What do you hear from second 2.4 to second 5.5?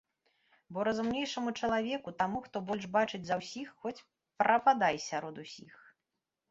хто больш бачыць за ўсіх, хоць прападай сярод